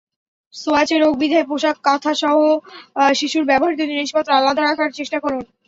[0.53, 2.35] ছোঁয়াচে রোগ বিধায় পোশাক, কাঁথাসহ
[3.13, 5.43] শিশুর ব্যবহৃত জিনিসপত্র আলাদা রাখার চেষ্টা করুন।